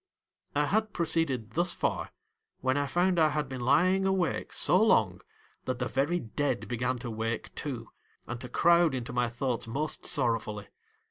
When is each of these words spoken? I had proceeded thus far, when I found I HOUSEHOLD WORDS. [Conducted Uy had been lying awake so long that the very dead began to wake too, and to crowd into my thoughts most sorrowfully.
I 0.55 0.65
had 0.65 0.93
proceeded 0.93 1.51
thus 1.51 1.75
far, 1.75 2.11
when 2.61 2.75
I 2.75 2.87
found 2.87 3.19
I 3.19 3.29
HOUSEHOLD 3.29 3.35
WORDS. 3.35 3.35
[Conducted 3.35 3.35
Uy 3.35 3.35
had 3.35 3.49
been 3.49 3.61
lying 3.61 4.07
awake 4.07 4.51
so 4.53 4.81
long 4.81 5.21
that 5.65 5.77
the 5.77 5.87
very 5.87 6.19
dead 6.19 6.67
began 6.67 6.97
to 6.97 7.11
wake 7.11 7.53
too, 7.53 7.89
and 8.25 8.41
to 8.41 8.49
crowd 8.49 8.95
into 8.95 9.13
my 9.13 9.29
thoughts 9.29 9.67
most 9.67 10.07
sorrowfully. 10.07 10.69